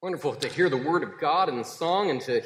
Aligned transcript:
Wonderful 0.00 0.36
to 0.36 0.48
hear 0.48 0.70
the 0.70 0.76
Word 0.76 1.02
of 1.02 1.18
God 1.18 1.48
in 1.48 1.64
song 1.64 2.10
and 2.10 2.20
to 2.20 2.40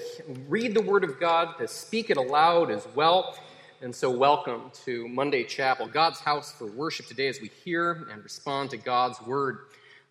read 0.49 0.73
the 0.73 0.81
Word 0.81 1.05
of 1.05 1.21
God, 1.21 1.59
to 1.59 1.69
speak 1.69 2.09
it 2.09 2.17
aloud 2.17 2.71
as 2.71 2.89
well. 2.95 3.37
And 3.83 3.95
so, 3.95 4.09
welcome 4.09 4.71
to 4.87 5.07
Monday 5.07 5.45
Chapel, 5.45 5.87
God's 5.87 6.19
house 6.19 6.51
for 6.51 6.65
worship 6.65 7.05
today 7.05 7.29
as 7.29 7.43
we 7.43 7.49
hear 7.63 8.09
and 8.11 8.25
respond 8.25 8.71
to 8.71 8.79
God's 8.79 9.21
Word. 9.21 9.67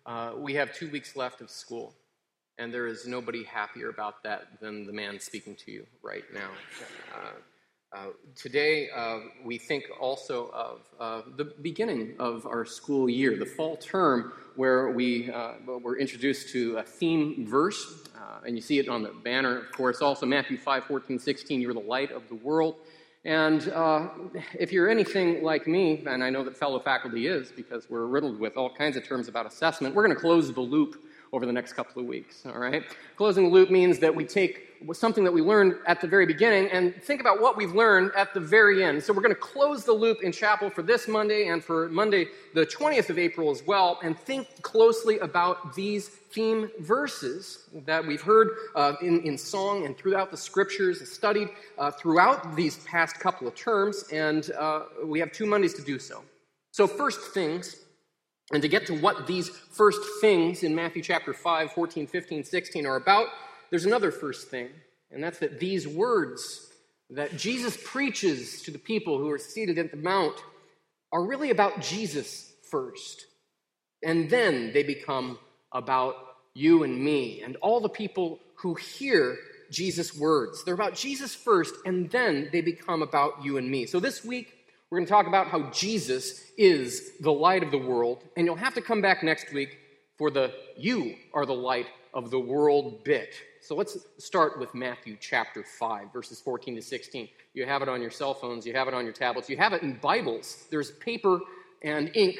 Uh, 0.06 0.34
we 0.36 0.54
have 0.54 0.72
two 0.72 0.88
weeks 0.90 1.16
left 1.16 1.40
of 1.40 1.50
school, 1.50 1.94
and 2.58 2.72
there 2.72 2.86
is 2.86 3.08
nobody 3.08 3.42
happier 3.42 3.88
about 3.88 4.22
that 4.22 4.60
than 4.60 4.86
the 4.86 4.92
man 4.92 5.18
speaking 5.18 5.56
to 5.56 5.72
you 5.72 5.84
right 6.00 6.22
now. 6.32 6.50
Uh, 7.12 7.30
uh, 7.94 8.06
today, 8.34 8.88
uh, 8.88 9.18
we 9.44 9.58
think 9.58 9.84
also 10.00 10.48
of 10.54 10.80
uh, 10.98 11.20
the 11.36 11.44
beginning 11.44 12.14
of 12.18 12.46
our 12.46 12.64
school 12.64 13.06
year, 13.06 13.36
the 13.36 13.44
fall 13.44 13.76
term, 13.76 14.32
where 14.56 14.90
we 14.92 15.30
uh, 15.30 15.52
were 15.66 15.98
introduced 15.98 16.48
to 16.48 16.78
a 16.78 16.82
theme 16.82 17.46
verse, 17.46 18.08
uh, 18.16 18.46
and 18.46 18.56
you 18.56 18.62
see 18.62 18.78
it 18.78 18.88
on 18.88 19.02
the 19.02 19.10
banner, 19.22 19.58
of 19.58 19.70
course, 19.72 20.00
also 20.00 20.24
Matthew 20.24 20.56
5 20.56 20.84
14, 20.84 21.18
16, 21.18 21.60
you're 21.60 21.74
the 21.74 21.80
light 21.80 22.10
of 22.12 22.26
the 22.30 22.34
world. 22.36 22.76
And 23.26 23.70
if 24.58 24.72
you're 24.72 24.88
anything 24.88 25.44
like 25.44 25.66
me, 25.66 26.02
and 26.06 26.24
I 26.24 26.30
know 26.30 26.42
that 26.44 26.56
fellow 26.56 26.80
faculty 26.80 27.26
is 27.26 27.52
because 27.52 27.90
we're 27.90 28.06
riddled 28.06 28.40
with 28.40 28.56
all 28.56 28.74
kinds 28.74 28.96
of 28.96 29.06
terms 29.06 29.28
about 29.28 29.44
assessment, 29.44 29.94
we're 29.94 30.04
going 30.04 30.16
to 30.16 30.20
close 30.20 30.50
the 30.52 30.60
loop 30.60 30.96
over 31.32 31.46
the 31.46 31.52
next 31.52 31.72
couple 31.72 32.02
of 32.02 32.06
weeks, 32.06 32.44
all 32.44 32.58
right? 32.58 32.84
Closing 33.16 33.44
the 33.44 33.50
loop 33.50 33.70
means 33.70 33.98
that 34.00 34.14
we 34.14 34.24
take 34.24 34.68
something 34.92 35.24
that 35.24 35.32
we 35.32 35.40
learned 35.40 35.76
at 35.86 36.00
the 36.00 36.06
very 36.06 36.26
beginning 36.26 36.68
and 36.70 36.94
think 37.02 37.20
about 37.20 37.40
what 37.40 37.56
we've 37.56 37.74
learned 37.74 38.10
at 38.16 38.34
the 38.34 38.40
very 38.40 38.84
end. 38.84 39.02
So 39.02 39.14
we're 39.14 39.22
going 39.22 39.34
to 39.34 39.40
close 39.40 39.84
the 39.84 39.92
loop 39.92 40.22
in 40.22 40.30
chapel 40.30 40.68
for 40.68 40.82
this 40.82 41.08
Monday 41.08 41.48
and 41.48 41.64
for 41.64 41.88
Monday, 41.88 42.26
the 42.52 42.66
20th 42.66 43.08
of 43.08 43.18
April 43.18 43.50
as 43.50 43.62
well, 43.66 43.98
and 44.02 44.18
think 44.18 44.60
closely 44.60 45.18
about 45.20 45.74
these 45.74 46.08
theme 46.08 46.68
verses 46.80 47.68
that 47.86 48.06
we've 48.06 48.20
heard 48.20 48.48
uh, 48.74 48.94
in, 49.00 49.22
in 49.22 49.38
song 49.38 49.86
and 49.86 49.96
throughout 49.96 50.30
the 50.30 50.36
scriptures 50.36 50.98
and 50.98 51.08
studied 51.08 51.48
uh, 51.78 51.90
throughout 51.90 52.54
these 52.56 52.78
past 52.78 53.18
couple 53.18 53.46
of 53.46 53.54
terms, 53.54 54.04
and 54.12 54.50
uh, 54.58 54.82
we 55.04 55.18
have 55.18 55.32
two 55.32 55.46
Mondays 55.46 55.74
to 55.74 55.82
do 55.82 55.98
so. 55.98 56.22
So, 56.72 56.86
first 56.86 57.20
things, 57.34 57.81
and 58.52 58.62
to 58.62 58.68
get 58.68 58.86
to 58.86 58.94
what 58.94 59.26
these 59.26 59.48
first 59.48 60.00
things 60.20 60.62
in 60.62 60.74
Matthew 60.74 61.02
chapter 61.02 61.32
5, 61.32 61.72
14, 61.72 62.06
15, 62.06 62.44
16 62.44 62.86
are 62.86 62.96
about, 62.96 63.28
there's 63.70 63.86
another 63.86 64.10
first 64.10 64.48
thing, 64.48 64.68
and 65.10 65.22
that's 65.22 65.38
that 65.38 65.58
these 65.58 65.88
words 65.88 66.70
that 67.10 67.36
Jesus 67.36 67.78
preaches 67.84 68.62
to 68.62 68.70
the 68.70 68.78
people 68.78 69.18
who 69.18 69.30
are 69.30 69.38
seated 69.38 69.78
at 69.78 69.90
the 69.90 69.96
Mount 69.96 70.36
are 71.12 71.24
really 71.24 71.50
about 71.50 71.80
Jesus 71.80 72.52
first. 72.70 73.26
And 74.02 74.30
then 74.30 74.72
they 74.72 74.82
become 74.82 75.38
about 75.72 76.14
you 76.54 76.82
and 76.82 77.02
me 77.02 77.42
and 77.42 77.56
all 77.56 77.80
the 77.80 77.88
people 77.88 78.40
who 78.56 78.74
hear 78.74 79.36
Jesus' 79.70 80.16
words. 80.16 80.64
They're 80.64 80.74
about 80.74 80.94
Jesus 80.94 81.34
first, 81.34 81.74
and 81.84 82.10
then 82.10 82.48
they 82.52 82.60
become 82.60 83.02
about 83.02 83.44
you 83.44 83.56
and 83.56 83.70
me. 83.70 83.86
So 83.86 84.00
this 84.00 84.24
week, 84.24 84.54
we're 84.92 84.98
going 84.98 85.06
to 85.06 85.10
talk 85.10 85.26
about 85.26 85.46
how 85.46 85.70
Jesus 85.70 86.52
is 86.58 87.12
the 87.20 87.32
light 87.32 87.62
of 87.62 87.70
the 87.70 87.78
world, 87.78 88.24
and 88.36 88.44
you'll 88.44 88.56
have 88.56 88.74
to 88.74 88.82
come 88.82 89.00
back 89.00 89.22
next 89.22 89.50
week 89.54 89.78
for 90.18 90.30
the 90.30 90.52
You 90.76 91.14
are 91.32 91.46
the 91.46 91.54
light 91.54 91.86
of 92.12 92.30
the 92.30 92.38
world 92.38 93.02
bit. 93.02 93.32
So 93.62 93.74
let's 93.74 93.96
start 94.18 94.60
with 94.60 94.74
Matthew 94.74 95.16
chapter 95.18 95.64
5, 95.64 96.12
verses 96.12 96.42
14 96.42 96.74
to 96.74 96.82
16. 96.82 97.26
You 97.54 97.64
have 97.64 97.80
it 97.80 97.88
on 97.88 98.02
your 98.02 98.10
cell 98.10 98.34
phones, 98.34 98.66
you 98.66 98.74
have 98.74 98.86
it 98.86 98.92
on 98.92 99.04
your 99.04 99.14
tablets, 99.14 99.48
you 99.48 99.56
have 99.56 99.72
it 99.72 99.80
in 99.80 99.94
Bibles. 99.94 100.66
There's 100.70 100.90
paper 100.90 101.40
and 101.82 102.10
ink 102.14 102.38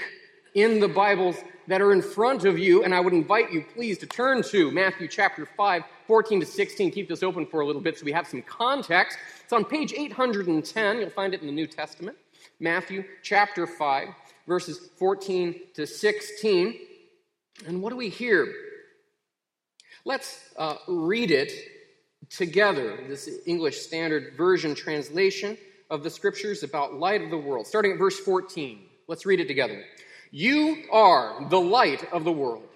in 0.54 0.78
the 0.78 0.88
Bibles 0.88 1.36
that 1.68 1.80
are 1.80 1.94
in 1.94 2.02
front 2.02 2.44
of 2.44 2.58
you, 2.58 2.84
and 2.84 2.94
I 2.94 3.00
would 3.00 3.14
invite 3.14 3.50
you, 3.50 3.64
please, 3.74 3.96
to 3.96 4.06
turn 4.06 4.42
to 4.50 4.70
Matthew 4.70 5.08
chapter 5.08 5.48
5, 5.56 5.84
14 6.06 6.40
to 6.40 6.44
16. 6.44 6.90
Keep 6.90 7.08
this 7.08 7.22
open 7.22 7.46
for 7.46 7.60
a 7.60 7.66
little 7.66 7.80
bit 7.80 7.96
so 7.96 8.04
we 8.04 8.12
have 8.12 8.26
some 8.26 8.42
context. 8.42 9.16
It's 9.42 9.54
on 9.54 9.64
page 9.64 9.94
810. 9.94 10.98
You'll 10.98 11.08
find 11.08 11.32
it 11.32 11.40
in 11.40 11.46
the 11.46 11.52
New 11.54 11.66
Testament. 11.66 12.18
Matthew 12.60 13.04
chapter 13.22 13.66
5, 13.66 14.08
verses 14.46 14.90
14 14.98 15.60
to 15.74 15.86
16. 15.86 16.78
And 17.66 17.82
what 17.82 17.90
do 17.90 17.96
we 17.96 18.08
hear? 18.08 18.52
Let's 20.04 20.50
uh, 20.56 20.76
read 20.88 21.30
it 21.30 21.52
together, 22.30 22.98
this 23.08 23.28
English 23.46 23.78
Standard 23.80 24.34
Version 24.36 24.74
translation 24.74 25.56
of 25.90 26.02
the 26.02 26.10
scriptures 26.10 26.62
about 26.62 26.94
light 26.94 27.22
of 27.22 27.30
the 27.30 27.38
world. 27.38 27.66
Starting 27.66 27.92
at 27.92 27.98
verse 27.98 28.18
14. 28.18 28.80
Let's 29.06 29.26
read 29.26 29.40
it 29.40 29.48
together. 29.48 29.84
You 30.30 30.84
are 30.90 31.46
the 31.50 31.60
light 31.60 32.10
of 32.12 32.24
the 32.24 32.32
world. 32.32 32.66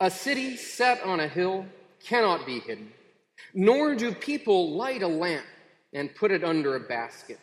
A 0.00 0.10
city 0.10 0.56
set 0.56 1.02
on 1.02 1.20
a 1.20 1.28
hill 1.28 1.66
cannot 2.02 2.46
be 2.46 2.60
hidden, 2.60 2.92
nor 3.54 3.94
do 3.94 4.12
people 4.12 4.72
light 4.72 5.02
a 5.02 5.08
lamp 5.08 5.44
and 5.92 6.14
put 6.14 6.30
it 6.30 6.44
under 6.44 6.76
a 6.76 6.80
basket, 6.80 7.38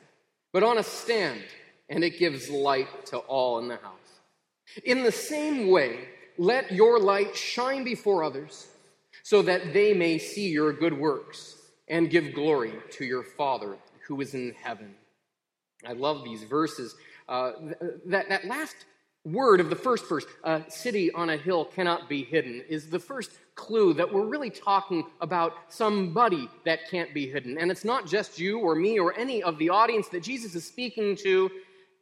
but 0.54 0.64
on 0.64 0.78
a 0.78 0.84
stand, 0.84 1.42
and 1.90 2.04
it 2.04 2.18
gives 2.18 2.50
light 2.50 3.06
to 3.08 3.18
all 3.18 3.60
in 3.60 3.68
the 3.68 3.76
house. 3.78 3.92
In 4.86 5.04
the 5.04 5.12
same 5.12 5.70
way, 5.70 6.08
let 6.38 6.72
your 6.72 7.00
light 7.00 7.36
shine 7.36 7.84
before 7.84 8.24
others 8.24 8.68
so 9.24 9.42
that 9.42 9.74
they 9.74 9.94
may 9.94 10.18
see 10.18 10.48
your 10.48 10.72
good 10.72 10.98
works 10.98 11.56
and 11.88 12.10
give 12.10 12.34
glory 12.34 12.74
to 12.92 13.06
your 13.06 13.24
Father 13.24 13.78
who 14.08 14.20
is 14.22 14.34
in 14.34 14.56
heaven. 14.62 14.96
I 15.86 15.94
love 15.94 16.24
these 16.24 16.44
verses. 16.44 16.96
Uh, 17.28 17.52
that, 18.06 18.30
that 18.30 18.46
last 18.46 18.76
word 19.26 19.60
of 19.60 19.70
the 19.70 19.76
first 19.76 20.08
verse, 20.08 20.26
a 20.44 20.64
city 20.70 21.12
on 21.12 21.30
a 21.30 21.38
hill 21.38 21.66
cannot 21.66 22.10
be 22.10 22.24
hidden, 22.24 22.64
is 22.70 22.90
the 22.90 23.00
first 23.00 23.32
clue 23.56 23.94
that 23.94 24.12
we're 24.12 24.26
really 24.26 24.50
talking 24.50 25.06
about 25.22 25.54
somebody 25.70 26.50
that 26.66 26.90
can't 26.90 27.14
be 27.14 27.28
hidden. 27.28 27.58
And 27.58 27.70
it's 27.70 27.86
not 27.86 28.08
just 28.08 28.40
you 28.40 28.60
or 28.60 28.76
me 28.76 29.00
or 29.00 29.18
any 29.18 29.44
of 29.44 29.58
the 29.58 29.70
audience 29.70 30.08
that 30.10 30.24
Jesus 30.24 30.56
is 30.56 30.66
speaking 30.66 31.16
to 31.18 31.50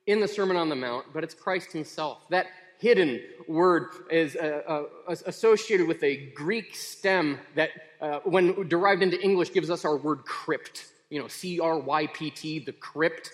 in 0.08 0.20
the 0.20 0.28
Sermon 0.28 0.58
on 0.58 0.70
the 0.70 0.76
Mount, 0.76 1.08
but 1.14 1.24
it's 1.24 1.34
Christ 1.34 1.72
himself. 1.72 2.20
That 2.30 2.48
hidden 2.80 3.22
word 3.48 3.90
is 4.10 4.36
uh, 4.36 4.86
uh, 5.08 5.16
associated 5.28 5.88
with 5.88 6.02
a 6.04 6.32
Greek 6.34 6.76
stem 6.76 7.38
that, 7.56 7.70
uh, 8.02 8.20
when 8.24 8.68
derived 8.68 9.04
into 9.04 9.22
English, 9.22 9.54
gives 9.54 9.70
us 9.70 9.86
our 9.86 9.98
word 9.98 10.26
crypt. 10.26 10.88
You 11.10 11.20
know, 11.20 11.28
C 11.28 11.60
R 11.60 11.78
Y 11.78 12.08
P 12.08 12.32
T, 12.32 12.60
the 12.60 12.72
crypt. 12.72 13.30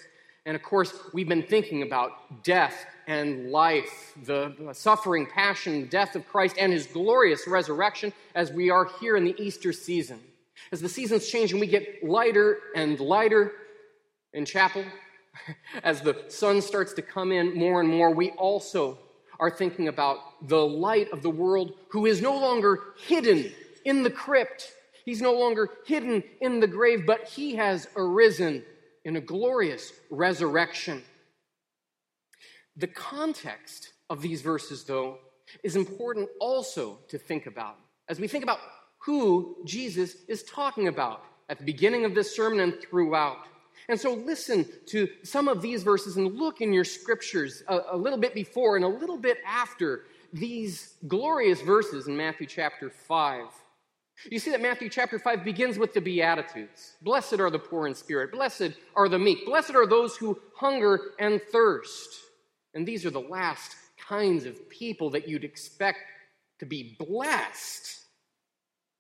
And 0.46 0.56
of 0.56 0.64
course, 0.64 0.94
we've 1.14 1.30
been 1.30 1.44
thinking 1.44 1.84
about 1.84 2.44
death 2.44 2.86
and 3.08 3.50
life, 3.50 4.14
the 4.26 4.54
suffering, 4.74 5.26
passion, 5.26 5.88
death 5.88 6.16
of 6.16 6.28
Christ, 6.28 6.58
and 6.60 6.74
his 6.74 6.86
glorious 6.86 7.48
resurrection 7.48 8.12
as 8.36 8.52
we 8.52 8.70
are 8.70 8.90
here 9.00 9.16
in 9.16 9.24
the 9.24 9.36
Easter 9.42 9.72
season. 9.72 10.20
As 10.72 10.82
the 10.82 10.90
seasons 10.90 11.30
change 11.30 11.52
and 11.52 11.62
we 11.62 11.68
get 11.68 12.04
lighter 12.04 12.60
and 12.76 13.00
lighter 13.00 13.54
in 14.34 14.44
chapel, 14.44 14.84
as 15.84 16.02
the 16.02 16.26
sun 16.28 16.62
starts 16.62 16.94
to 16.94 17.02
come 17.02 17.32
in 17.32 17.56
more 17.56 17.80
and 17.80 17.90
more, 17.90 18.12
we 18.12 18.32
also 18.32 19.00
are 19.40 19.52
thinking 19.52 19.88
about 19.88 20.48
the 20.48 20.68
light 20.68 21.10
of 21.12 21.22
the 21.22 21.30
world 21.30 21.74
who 21.90 22.06
is 22.06 22.22
no 22.22 22.38
longer 22.38 22.80
hidden 23.08 23.52
in 23.86 24.04
the 24.04 24.10
crypt. 24.10 24.74
He's 25.06 25.22
no 25.22 25.34
longer 25.34 25.70
hidden 25.86 26.24
in 26.42 26.60
the 26.60 26.68
grave, 26.68 27.06
but 27.06 27.30
he 27.30 27.56
has 27.56 27.88
arisen 27.96 28.64
in 29.06 29.16
a 29.16 29.22
glorious 29.22 29.94
resurrection. 30.10 31.02
The 32.78 32.88
context 32.88 33.94
of 34.10 34.22
these 34.22 34.42
verses, 34.42 34.84
though, 34.84 35.18
is 35.64 35.76
important 35.76 36.30
also 36.40 37.00
to 37.10 37.18
think 37.18 37.48
about 37.48 37.78
as 38.10 38.20
we 38.20 38.28
think 38.28 38.44
about 38.44 38.60
who 39.00 39.58
Jesus 39.66 40.16
is 40.28 40.44
talking 40.44 40.88
about 40.88 41.24
at 41.50 41.58
the 41.58 41.64
beginning 41.64 42.06
of 42.06 42.16
this 42.16 42.36
sermon 42.36 42.60
and 42.60 42.76
throughout. 42.82 43.48
And 43.90 44.00
so 44.00 44.14
listen 44.14 44.66
to 44.88 45.08
some 45.24 45.48
of 45.48 45.62
these 45.62 45.84
verses 45.84 46.18
and 46.18 46.36
look 46.36 46.62
in 46.62 46.74
your 46.74 46.84
scriptures 46.84 47.64
a, 47.68 47.80
a, 47.92 47.98
little 47.98 48.20
bit 48.20 48.34
before 48.34 48.76
and 48.76 48.84
a 48.84 48.90
little 48.90 49.18
bit 49.18 49.38
after 49.46 50.04
these 50.34 50.96
glorious 51.08 51.62
verses 51.62 52.08
in 52.08 52.18
Matthew 52.18 52.48
chapter 52.48 52.90
5. 52.90 53.46
You 54.30 54.40
see 54.40 54.52
that 54.52 54.62
Matthew 54.62 54.90
chapter 54.90 55.20
5 55.20 55.44
begins 55.44 55.78
with 55.78 55.94
the 55.94 56.02
Beatitudes. 56.02 56.96
Blessed 57.02 57.40
are 57.40 57.52
the 57.52 57.60
poor 57.60 57.88
in 57.88 57.94
spirit, 57.94 58.32
blessed 58.32 58.72
are 58.96 59.08
the 59.08 59.20
meek, 59.20 59.46
blessed 59.46 59.76
are 59.76 59.88
those 59.88 60.18
who 60.18 60.40
hunger 60.56 61.00
and 61.20 61.42
thirst. 61.52 62.27
And 62.74 62.88
these 62.88 63.06
are 63.06 63.10
the 63.10 63.20
last 63.20 63.76
kinds 63.98 64.46
of 64.46 64.70
people 64.70 65.10
that 65.12 65.28
you'd 65.28 65.44
expect 65.44 66.00
to 66.60 66.66
be 66.66 66.96
blessed. 67.00 68.02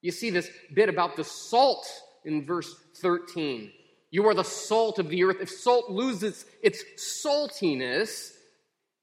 You 0.01 0.11
see 0.11 0.29
this 0.29 0.49
bit 0.73 0.89
about 0.89 1.15
the 1.15 1.23
salt 1.23 1.87
in 2.25 2.45
verse 2.45 2.73
13. 2.97 3.71
You 4.09 4.27
are 4.27 4.33
the 4.33 4.43
salt 4.43 4.99
of 4.99 5.09
the 5.09 5.23
earth. 5.23 5.37
If 5.41 5.49
salt 5.49 5.89
loses 5.89 6.45
its 6.61 6.83
saltiness, 6.97 8.31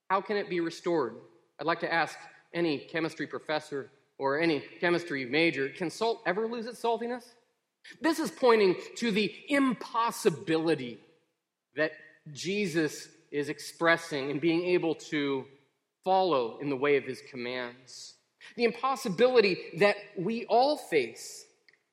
how 0.08 0.20
can 0.20 0.36
it 0.36 0.48
be 0.48 0.60
restored? 0.60 1.16
I'd 1.60 1.66
like 1.66 1.80
to 1.80 1.92
ask 1.92 2.16
any 2.52 2.78
chemistry 2.78 3.26
professor 3.26 3.90
or 4.18 4.40
any 4.40 4.62
chemistry 4.80 5.24
major 5.24 5.68
can 5.68 5.90
salt 5.90 6.22
ever 6.26 6.46
lose 6.46 6.66
its 6.66 6.80
saltiness? 6.80 7.24
This 8.00 8.18
is 8.18 8.30
pointing 8.30 8.76
to 8.96 9.10
the 9.10 9.32
impossibility 9.48 10.98
that 11.76 11.92
Jesus 12.32 13.08
is 13.34 13.48
expressing 13.48 14.30
and 14.30 14.40
being 14.40 14.64
able 14.64 14.94
to 14.94 15.44
follow 16.04 16.58
in 16.60 16.70
the 16.70 16.76
way 16.76 16.96
of 16.96 17.02
his 17.02 17.20
commands. 17.28 18.14
The 18.56 18.62
impossibility 18.62 19.58
that 19.78 19.96
we 20.16 20.44
all 20.44 20.76
face 20.76 21.44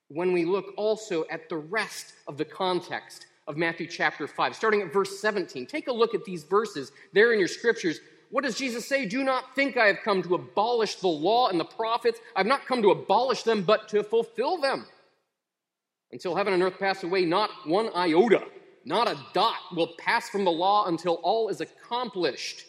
when 0.09 0.33
we 0.33 0.45
look 0.45 0.65
also 0.77 1.25
at 1.31 1.49
the 1.49 1.57
rest 1.57 2.13
of 2.27 2.37
the 2.37 2.45
context 2.45 3.25
of 3.47 3.57
Matthew 3.57 3.87
chapter 3.87 4.27
5, 4.27 4.55
starting 4.55 4.81
at 4.83 4.93
verse 4.93 5.19
17. 5.19 5.65
Take 5.65 5.87
a 5.87 5.91
look 5.91 6.13
at 6.13 6.25
these 6.25 6.43
verses 6.43 6.91
there 7.11 7.33
in 7.33 7.39
your 7.39 7.47
scriptures. 7.47 7.99
What 8.29 8.43
does 8.43 8.55
Jesus 8.55 8.87
say? 8.87 9.07
Do 9.07 9.23
not 9.23 9.55
think 9.55 9.77
I 9.77 9.87
have 9.87 9.97
come 10.03 10.21
to 10.21 10.35
abolish 10.35 10.95
the 10.97 11.07
law 11.07 11.47
and 11.47 11.59
the 11.59 11.65
prophets. 11.65 12.19
I've 12.35 12.45
not 12.45 12.67
come 12.67 12.83
to 12.83 12.91
abolish 12.91 13.41
them, 13.41 13.63
but 13.63 13.89
to 13.89 14.03
fulfill 14.03 14.61
them. 14.61 14.85
Until 16.11 16.35
heaven 16.35 16.53
and 16.53 16.61
earth 16.61 16.77
pass 16.77 17.03
away, 17.03 17.25
not 17.25 17.49
one 17.65 17.89
iota, 17.95 18.43
not 18.85 19.07
a 19.07 19.17
dot 19.33 19.57
will 19.75 19.93
pass 19.97 20.29
from 20.29 20.45
the 20.45 20.51
law 20.51 20.87
until 20.87 21.15
all 21.23 21.49
is 21.49 21.61
accomplished. 21.61 22.63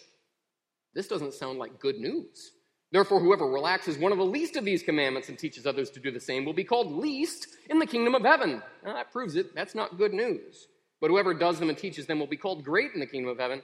This 0.95 1.09
doesn't 1.09 1.35
sound 1.35 1.59
like 1.59 1.81
good 1.81 1.97
news. 1.97 2.53
Therefore, 2.93 3.21
whoever 3.21 3.47
relaxes 3.47 3.97
one 3.97 4.13
of 4.13 4.19
the 4.19 4.25
least 4.25 4.57
of 4.57 4.67
these 4.67 4.83
commandments 4.83 5.31
and 5.31 5.39
teaches 5.39 5.67
others 5.67 5.91
to 5.91 6.01
do 6.01 6.11
the 6.11 6.21
same 6.21 6.45
will 6.45 6.53
be 6.53 6.65
called 6.65 6.93
least 6.93 7.47
in 7.71 7.79
the 7.79 7.87
kingdom 7.87 8.15
of 8.15 8.23
heaven. 8.23 8.63
Now, 8.85 8.93
that 8.93 9.11
proves 9.11 9.35
it. 9.37 9.55
That's 9.55 9.75
not 9.75 9.97
good 9.97 10.13
news. 10.13 10.69
But 11.01 11.09
whoever 11.11 11.33
does 11.33 11.59
them 11.59 11.71
and 11.71 11.79
teaches 11.79 12.07
them 12.07 12.21
will 12.21 12.27
be 12.27 12.37
called 12.37 12.65
great 12.65 12.93
in 12.93 13.01
the 13.01 13.07
kingdom 13.07 13.31
of 13.31 13.39
heaven. 13.39 13.63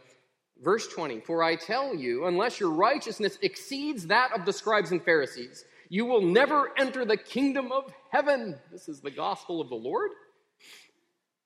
Verse 0.62 0.89
20 0.89 1.21
For 1.21 1.43
I 1.43 1.56
tell 1.56 1.94
you, 1.94 2.27
unless 2.27 2.59
your 2.59 2.71
righteousness 2.71 3.39
exceeds 3.43 4.06
that 4.06 4.33
of 4.33 4.47
the 4.47 4.53
scribes 4.53 4.93
and 4.93 5.05
Pharisees, 5.05 5.65
you 5.91 6.06
will 6.06 6.23
never 6.23 6.73
enter 6.79 7.05
the 7.05 7.17
kingdom 7.17 7.71
of 7.71 7.93
heaven. 8.11 8.59
This 8.73 8.89
is 8.89 9.01
the 9.01 9.11
gospel 9.11 9.61
of 9.61 9.69
the 9.69 9.75
Lord. 9.75 10.11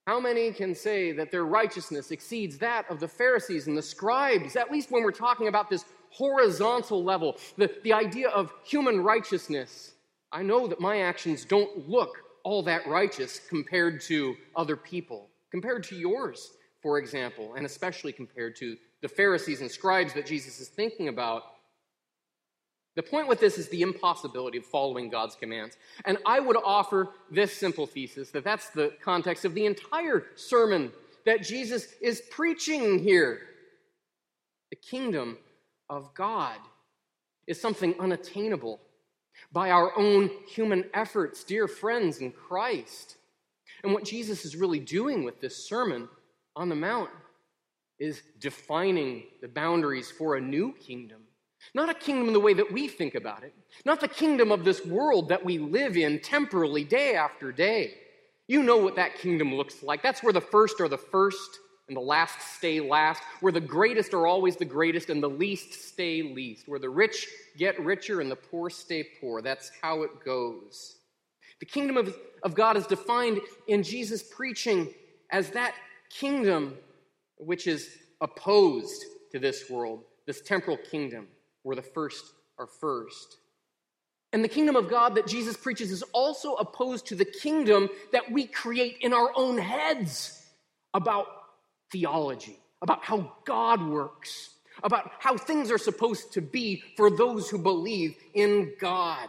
How 0.06 0.18
many 0.18 0.50
can 0.50 0.74
say 0.74 1.12
that 1.12 1.30
their 1.30 1.44
righteousness 1.44 2.10
exceeds 2.10 2.58
that 2.58 2.90
of 2.90 2.98
the 2.98 3.06
Pharisees 3.06 3.68
and 3.68 3.78
the 3.78 3.82
scribes? 3.82 4.56
At 4.56 4.70
least 4.70 4.90
when 4.90 5.04
we're 5.04 5.12
talking 5.12 5.46
about 5.46 5.70
this 5.70 5.84
horizontal 6.10 7.04
level, 7.04 7.36
the, 7.56 7.70
the 7.84 7.92
idea 7.92 8.28
of 8.28 8.52
human 8.64 9.00
righteousness. 9.00 9.92
I 10.32 10.42
know 10.42 10.66
that 10.66 10.80
my 10.80 11.02
actions 11.02 11.44
don't 11.44 11.88
look 11.88 12.16
all 12.42 12.62
that 12.64 12.86
righteous 12.86 13.40
compared 13.48 14.00
to 14.02 14.34
other 14.56 14.76
people, 14.76 15.28
compared 15.50 15.84
to 15.84 15.94
yours, 15.94 16.52
for 16.82 16.98
example, 16.98 17.54
and 17.54 17.64
especially 17.64 18.12
compared 18.12 18.56
to 18.56 18.76
the 19.02 19.08
Pharisees 19.08 19.60
and 19.60 19.70
scribes 19.70 20.12
that 20.14 20.26
Jesus 20.26 20.58
is 20.58 20.68
thinking 20.68 21.08
about. 21.08 21.42
The 22.94 23.02
point 23.02 23.26
with 23.26 23.40
this 23.40 23.56
is 23.56 23.68
the 23.68 23.82
impossibility 23.82 24.58
of 24.58 24.66
following 24.66 25.08
God's 25.08 25.34
commands. 25.34 25.76
And 26.04 26.18
I 26.26 26.40
would 26.40 26.56
offer 26.62 27.10
this 27.30 27.56
simple 27.56 27.86
thesis 27.86 28.30
that 28.32 28.44
that's 28.44 28.68
the 28.70 28.92
context 29.02 29.44
of 29.44 29.54
the 29.54 29.64
entire 29.64 30.24
sermon 30.34 30.92
that 31.24 31.42
Jesus 31.42 31.86
is 32.02 32.22
preaching 32.30 32.98
here. 32.98 33.40
The 34.70 34.76
kingdom 34.76 35.38
of 35.88 36.12
God 36.14 36.58
is 37.46 37.60
something 37.60 37.94
unattainable 37.98 38.80
by 39.52 39.70
our 39.70 39.96
own 39.96 40.30
human 40.48 40.84
efforts, 40.92 41.44
dear 41.44 41.66
friends 41.66 42.18
in 42.18 42.30
Christ. 42.30 43.16
And 43.82 43.92
what 43.92 44.04
Jesus 44.04 44.44
is 44.44 44.54
really 44.54 44.78
doing 44.80 45.24
with 45.24 45.40
this 45.40 45.66
sermon 45.68 46.08
on 46.54 46.68
the 46.68 46.74
Mount 46.74 47.10
is 47.98 48.22
defining 48.38 49.24
the 49.40 49.48
boundaries 49.48 50.10
for 50.10 50.36
a 50.36 50.40
new 50.40 50.72
kingdom. 50.74 51.22
Not 51.74 51.88
a 51.88 51.94
kingdom 51.94 52.28
in 52.28 52.32
the 52.32 52.40
way 52.40 52.54
that 52.54 52.72
we 52.72 52.88
think 52.88 53.14
about 53.14 53.42
it, 53.44 53.54
not 53.84 54.00
the 54.00 54.08
kingdom 54.08 54.52
of 54.52 54.64
this 54.64 54.84
world 54.84 55.28
that 55.28 55.44
we 55.44 55.58
live 55.58 55.96
in 55.96 56.20
temporally 56.20 56.84
day 56.84 57.14
after 57.14 57.52
day. 57.52 57.94
You 58.48 58.62
know 58.62 58.76
what 58.76 58.96
that 58.96 59.16
kingdom 59.16 59.54
looks 59.54 59.82
like. 59.82 60.02
That's 60.02 60.22
where 60.22 60.32
the 60.32 60.40
first 60.40 60.80
are 60.80 60.88
the 60.88 60.98
first 60.98 61.58
and 61.88 61.96
the 61.96 62.00
last 62.00 62.40
stay 62.56 62.80
last, 62.80 63.22
where 63.40 63.52
the 63.52 63.60
greatest 63.60 64.14
are 64.14 64.26
always 64.26 64.56
the 64.56 64.64
greatest 64.64 65.10
and 65.10 65.22
the 65.22 65.28
least 65.28 65.74
stay 65.74 66.22
least, 66.22 66.68
where 66.68 66.78
the 66.78 66.88
rich 66.88 67.28
get 67.56 67.78
richer 67.80 68.20
and 68.20 68.30
the 68.30 68.36
poor 68.36 68.70
stay 68.70 69.06
poor. 69.20 69.42
That's 69.42 69.70
how 69.82 70.02
it 70.02 70.24
goes. 70.24 70.96
The 71.60 71.66
kingdom 71.66 71.96
of, 71.96 72.16
of 72.42 72.54
God 72.54 72.76
is 72.76 72.86
defined 72.86 73.40
in 73.68 73.82
Jesus' 73.82 74.22
preaching 74.22 74.92
as 75.30 75.50
that 75.50 75.74
kingdom 76.10 76.76
which 77.38 77.66
is 77.66 77.98
opposed 78.20 79.04
to 79.32 79.38
this 79.38 79.68
world, 79.70 80.02
this 80.26 80.40
temporal 80.40 80.76
kingdom, 80.76 81.26
where 81.62 81.76
the 81.76 81.82
first 81.82 82.24
are 82.58 82.66
first. 82.66 83.38
And 84.32 84.42
the 84.42 84.48
kingdom 84.48 84.76
of 84.76 84.88
God 84.88 85.16
that 85.16 85.26
Jesus 85.26 85.56
preaches 85.56 85.90
is 85.90 86.02
also 86.14 86.54
opposed 86.54 87.06
to 87.08 87.14
the 87.14 87.24
kingdom 87.24 87.88
that 88.12 88.30
we 88.30 88.46
create 88.46 88.98
in 89.00 89.12
our 89.12 89.30
own 89.36 89.58
heads 89.58 90.42
about 90.94 91.26
theology, 91.90 92.58
about 92.80 93.04
how 93.04 93.32
God 93.44 93.86
works, 93.86 94.50
about 94.82 95.10
how 95.18 95.36
things 95.36 95.70
are 95.70 95.78
supposed 95.78 96.32
to 96.32 96.40
be 96.40 96.82
for 96.96 97.10
those 97.10 97.50
who 97.50 97.58
believe 97.58 98.16
in 98.34 98.72
God. 98.80 99.28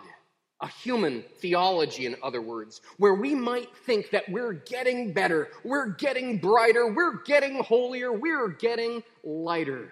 A 0.62 0.68
human 0.68 1.26
theology, 1.40 2.06
in 2.06 2.16
other 2.24 2.42
words, 2.42 2.80
where 2.96 3.16
we 3.16 3.36
might 3.36 3.76
think 3.86 4.12
that 4.12 4.30
we're 4.30 4.54
getting 4.54 5.12
better, 5.12 5.50
we're 5.66 5.88
getting 5.88 6.38
brighter, 6.38 6.94
we're 6.94 7.22
getting 7.24 7.62
holier, 7.62 8.14
we're 8.14 8.48
getting 8.48 9.04
lighter. 9.26 9.92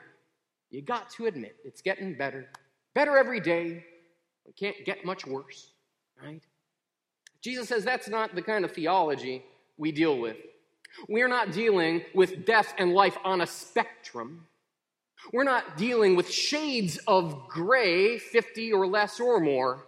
You 0.72 0.82
got 0.82 1.10
to 1.12 1.26
admit, 1.26 1.58
it's 1.66 1.82
getting 1.82 2.18
better. 2.18 2.50
Better 2.96 3.18
every 3.18 3.42
day. 3.42 3.84
It 4.46 4.56
can't 4.58 4.76
get 4.86 5.06
much 5.06 5.28
worse, 5.28 5.72
right? 6.22 6.42
Jesus 7.42 7.68
says 7.68 7.84
that's 7.84 8.08
not 8.08 8.34
the 8.36 8.42
kind 8.42 8.66
of 8.66 8.72
theology 8.72 9.44
we 9.78 9.92
deal 9.92 10.18
with. 10.18 10.38
We're 11.10 11.28
not 11.28 11.52
dealing 11.52 12.02
with 12.16 12.46
death 12.46 12.74
and 12.78 12.94
life 12.94 13.18
on 13.24 13.42
a 13.42 13.48
spectrum. 13.48 14.48
We're 15.34 15.44
not 15.44 15.78
dealing 15.78 16.16
with 16.16 16.30
shades 16.30 17.00
of 17.06 17.48
gray, 17.48 18.18
50 18.18 18.74
or 18.74 18.88
less 18.88 19.20
or 19.20 19.40
more. 19.40 19.86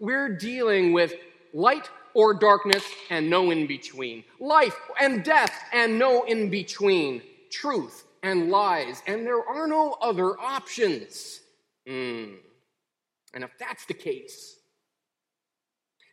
We're 0.00 0.36
dealing 0.36 0.92
with 0.92 1.14
light 1.52 1.90
or 2.14 2.34
darkness 2.34 2.84
and 3.10 3.28
no 3.28 3.50
in 3.50 3.66
between. 3.66 4.24
Life 4.38 4.78
and 5.00 5.24
death 5.24 5.52
and 5.72 5.98
no 5.98 6.24
in 6.24 6.50
between. 6.50 7.22
Truth 7.50 8.05
and 8.26 8.50
lies. 8.50 9.02
And 9.06 9.26
there 9.26 9.44
are 9.44 9.66
no 9.66 9.96
other 10.00 10.38
options. 10.38 11.40
Mm. 11.88 12.36
And 13.34 13.44
if 13.44 13.50
that's 13.58 13.86
the 13.86 13.94
case, 13.94 14.56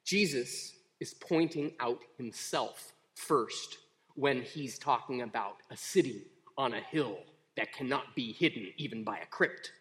Jesus 0.06 0.74
is 1.00 1.14
pointing 1.14 1.72
out 1.80 2.00
himself 2.18 2.94
first 3.16 3.78
when 4.16 4.42
he's 4.42 4.78
talking 4.78 5.22
about 5.22 5.58
a 5.72 5.78
city 5.78 6.24
on 6.58 6.74
a 6.74 6.82
hill 6.82 7.18
that 7.58 7.74
cannot 7.74 8.16
be 8.16 8.34
hidden 8.34 8.68
even 8.78 9.04
by 9.04 9.18
a 9.18 9.26
crypt. 9.26 9.72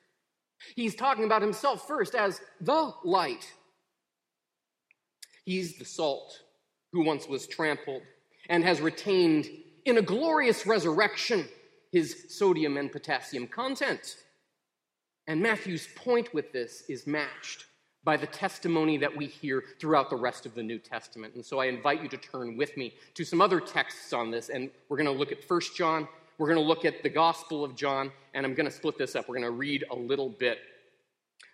He's 0.76 0.94
talking 0.94 1.24
about 1.24 1.42
himself 1.42 1.86
first 1.86 2.14
as 2.14 2.40
the 2.60 2.92
light. 3.04 3.52
He's 5.44 5.76
the 5.76 5.84
salt 5.84 6.40
who 6.92 7.04
once 7.04 7.26
was 7.26 7.46
trampled 7.46 8.02
and 8.48 8.64
has 8.64 8.80
retained 8.80 9.48
in 9.84 9.98
a 9.98 10.02
glorious 10.02 10.66
resurrection 10.66 11.46
his 11.92 12.24
sodium 12.28 12.76
and 12.76 12.90
potassium 12.90 13.46
content. 13.46 14.16
And 15.28 15.40
Matthew's 15.40 15.88
point 15.94 16.34
with 16.34 16.52
this 16.52 16.84
is 16.88 17.06
matched 17.06 17.66
by 18.04 18.16
the 18.16 18.26
testimony 18.26 18.96
that 18.96 19.16
we 19.16 19.26
hear 19.26 19.62
throughout 19.78 20.10
the 20.10 20.16
rest 20.16 20.44
of 20.44 20.54
the 20.54 20.62
New 20.62 20.78
Testament. 20.78 21.34
And 21.34 21.44
so 21.44 21.60
I 21.60 21.66
invite 21.66 22.02
you 22.02 22.08
to 22.08 22.16
turn 22.16 22.56
with 22.56 22.76
me 22.76 22.94
to 23.14 23.24
some 23.24 23.40
other 23.40 23.60
texts 23.60 24.12
on 24.12 24.30
this. 24.30 24.48
And 24.48 24.70
we're 24.88 24.96
going 24.96 25.06
to 25.06 25.16
look 25.16 25.30
at 25.30 25.38
1 25.48 25.60
John, 25.76 26.08
we're 26.38 26.48
going 26.48 26.58
to 26.58 26.66
look 26.66 26.84
at 26.84 27.02
the 27.04 27.08
Gospel 27.08 27.64
of 27.64 27.76
John, 27.76 28.10
and 28.34 28.44
I'm 28.44 28.54
going 28.54 28.68
to 28.68 28.74
split 28.74 28.98
this 28.98 29.14
up. 29.14 29.28
We're 29.28 29.36
going 29.36 29.52
to 29.52 29.56
read 29.56 29.84
a 29.92 29.94
little 29.94 30.30
bit. 30.30 30.58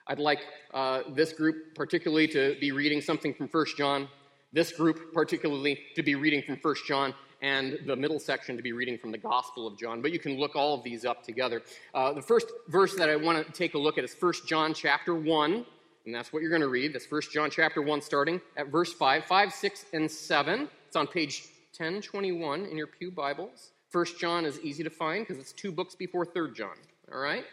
I'd 0.07 0.19
like 0.19 0.41
uh, 0.73 1.03
this 1.15 1.35
group 1.35 1.75
particularly 1.75 2.29
to 2.29 2.57
be 2.61 2.73
reading 2.73 3.03
something 3.03 3.35
from 3.35 3.49
1 3.49 3.67
John, 3.77 4.09
this 4.55 4.73
group 4.73 5.13
particularly 5.13 5.79
to 5.97 6.03
be 6.03 6.15
reading 6.15 6.43
from 6.43 6.57
1 6.63 6.75
John, 6.87 7.13
and 7.41 7.79
the 7.87 7.97
middle 7.97 8.19
section 8.19 8.57
to 8.57 8.63
be 8.63 8.73
reading 8.73 8.99
from 8.99 9.13
the 9.13 9.19
Gospel 9.19 9.67
of 9.67 9.79
John. 9.79 10.03
But 10.03 10.13
you 10.13 10.19
can 10.19 10.39
look 10.39 10.57
all 10.57 10.75
of 10.75 10.83
these 10.83 11.05
up 11.05 11.23
together. 11.23 11.63
Uh, 11.95 12.13
the 12.13 12.23
first 12.23 12.49
verse 12.69 12.95
that 12.97 13.09
I 13.09 13.17
want 13.17 13.47
to 13.47 13.53
take 13.53 13.75
a 13.75 13.79
look 13.79 13.99
at 13.99 14.05
is 14.05 14.17
1 14.19 14.33
John 14.47 14.75
chapter 14.75 15.15
1 15.15 15.65
and 16.09 16.15
that's 16.15 16.33
what 16.33 16.41
you're 16.41 16.51
going 16.51 16.63
to 16.63 16.69
read. 16.69 16.95
That's 16.95 17.11
1 17.11 17.21
John 17.31 17.51
chapter 17.51 17.83
1, 17.83 18.01
starting 18.01 18.41
at 18.57 18.69
verse 18.69 18.95
5, 18.95 19.27
5, 19.27 19.53
6, 19.53 19.85
and 19.93 20.11
7. 20.11 20.67
It's 20.87 20.97
on 20.97 21.07
page 21.07 21.43
1021 21.77 22.65
in 22.65 22.79
your 22.79 22.87
Pew 22.87 23.11
Bibles. 23.11 23.73
1 23.93 24.07
John 24.19 24.47
is 24.47 24.59
easy 24.61 24.83
to 24.83 24.89
find 24.89 25.27
because 25.27 25.39
it's 25.39 25.53
two 25.53 25.71
books 25.71 25.95
before 25.95 26.25
3 26.25 26.55
John. 26.55 26.77
All 27.13 27.21
right? 27.21 27.45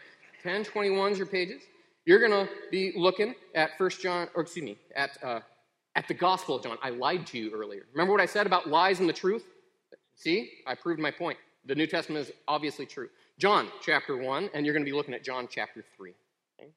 1021 0.42 1.12
is 1.12 1.18
your 1.18 1.26
pages. 1.26 1.64
You're 2.06 2.18
going 2.18 2.46
to 2.46 2.50
be 2.70 2.94
looking 2.96 3.34
at 3.54 3.72
1 3.76 3.90
John, 4.02 4.28
or 4.34 4.44
excuse 4.44 4.64
me, 4.64 4.78
at, 4.94 5.22
uh, 5.22 5.40
at 5.94 6.08
the 6.08 6.14
Gospel 6.14 6.56
of 6.56 6.62
John. 6.62 6.78
I 6.82 6.88
lied 6.88 7.26
to 7.26 7.38
you 7.38 7.52
earlier. 7.52 7.82
Remember 7.92 8.12
what 8.12 8.22
I 8.22 8.26
said 8.26 8.46
about 8.46 8.70
lies 8.70 9.00
and 9.00 9.08
the 9.08 9.12
truth? 9.12 9.44
See? 10.16 10.50
I 10.66 10.74
proved 10.74 11.00
my 11.00 11.10
point. 11.10 11.38
The 11.66 11.74
New 11.74 11.86
Testament 11.86 12.26
is 12.26 12.32
obviously 12.48 12.86
true. 12.86 13.08
John 13.38 13.68
chapter 13.82 14.16
1, 14.16 14.50
and 14.54 14.64
you're 14.64 14.72
going 14.72 14.84
to 14.84 14.90
be 14.90 14.96
looking 14.96 15.14
at 15.14 15.22
John 15.22 15.46
chapter 15.50 15.84
3. 15.96 16.14
Okay? 16.58 16.70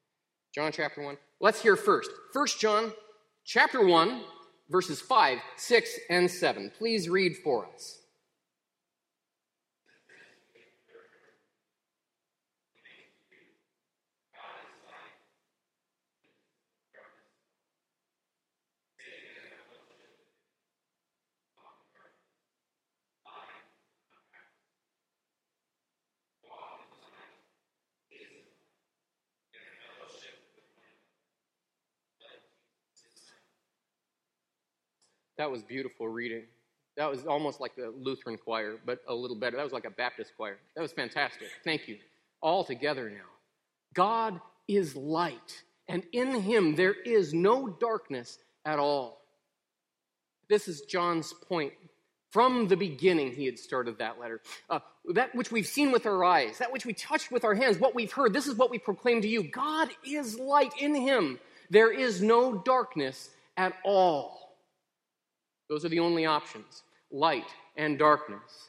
John 0.54 0.72
chapter 0.72 1.02
1. 1.02 1.16
Let's 1.40 1.62
hear 1.62 1.74
first. 1.76 2.10
1 2.32 2.46
John 2.58 2.92
chapter 3.44 3.84
1, 3.84 4.22
verses 4.68 5.00
5, 5.00 5.38
6, 5.56 5.98
and 6.10 6.30
7. 6.30 6.70
Please 6.76 7.08
read 7.08 7.36
for 7.38 7.66
us. 7.74 8.00
That 35.40 35.50
was 35.50 35.62
beautiful 35.62 36.06
reading. 36.06 36.42
That 36.98 37.10
was 37.10 37.26
almost 37.26 37.62
like 37.62 37.74
the 37.74 37.94
Lutheran 37.98 38.36
choir, 38.36 38.76
but 38.84 38.98
a 39.08 39.14
little 39.14 39.38
better. 39.38 39.56
That 39.56 39.62
was 39.62 39.72
like 39.72 39.86
a 39.86 39.90
Baptist 39.90 40.32
choir. 40.36 40.58
That 40.76 40.82
was 40.82 40.92
fantastic. 40.92 41.48
Thank 41.64 41.88
you. 41.88 41.96
All 42.42 42.62
together 42.62 43.08
now. 43.08 43.24
God 43.94 44.38
is 44.68 44.94
light, 44.94 45.62
and 45.88 46.02
in 46.12 46.42
him 46.42 46.74
there 46.74 46.92
is 46.92 47.32
no 47.32 47.68
darkness 47.68 48.36
at 48.66 48.78
all. 48.78 49.22
This 50.50 50.68
is 50.68 50.82
John's 50.82 51.32
point. 51.32 51.72
From 52.28 52.68
the 52.68 52.76
beginning, 52.76 53.32
he 53.32 53.46
had 53.46 53.58
started 53.58 53.96
that 53.96 54.20
letter. 54.20 54.42
Uh, 54.68 54.80
that 55.14 55.34
which 55.34 55.50
we've 55.50 55.66
seen 55.66 55.90
with 55.90 56.04
our 56.04 56.22
eyes, 56.22 56.58
that 56.58 56.70
which 56.70 56.84
we 56.84 56.92
touched 56.92 57.32
with 57.32 57.46
our 57.46 57.54
hands, 57.54 57.78
what 57.78 57.94
we've 57.94 58.12
heard, 58.12 58.34
this 58.34 58.46
is 58.46 58.56
what 58.56 58.70
we 58.70 58.78
proclaim 58.78 59.22
to 59.22 59.28
you. 59.28 59.44
God 59.44 59.88
is 60.06 60.38
light 60.38 60.74
in 60.78 60.94
him. 60.94 61.40
There 61.70 61.90
is 61.90 62.20
no 62.20 62.58
darkness 62.58 63.30
at 63.56 63.72
all. 63.86 64.39
Those 65.70 65.84
are 65.84 65.88
the 65.88 66.00
only 66.00 66.26
options 66.26 66.82
light 67.12 67.46
and 67.76 67.98
darkness. 67.98 68.68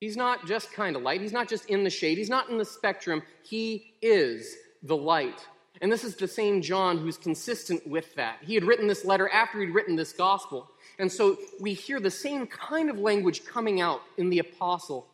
He's 0.00 0.16
not 0.16 0.46
just 0.46 0.72
kind 0.72 0.96
of 0.96 1.02
light, 1.02 1.20
he's 1.20 1.32
not 1.32 1.48
just 1.48 1.66
in 1.66 1.84
the 1.84 1.90
shade, 1.90 2.18
he's 2.18 2.30
not 2.30 2.48
in 2.48 2.58
the 2.58 2.64
spectrum. 2.64 3.22
He 3.44 3.92
is 4.02 4.56
the 4.82 4.96
light. 4.96 5.46
And 5.80 5.92
this 5.92 6.02
is 6.02 6.16
the 6.16 6.26
same 6.26 6.60
John 6.62 6.98
who's 6.98 7.18
consistent 7.18 7.86
with 7.86 8.14
that. 8.16 8.38
He 8.40 8.54
had 8.54 8.64
written 8.64 8.88
this 8.88 9.04
letter 9.04 9.28
after 9.28 9.60
he'd 9.60 9.74
written 9.74 9.94
this 9.94 10.12
gospel. 10.12 10.68
And 10.98 11.12
so 11.12 11.36
we 11.60 11.74
hear 11.74 12.00
the 12.00 12.10
same 12.10 12.46
kind 12.46 12.90
of 12.90 12.98
language 12.98 13.44
coming 13.44 13.80
out 13.80 14.00
in 14.16 14.30
the 14.30 14.40
apostle 14.40 15.06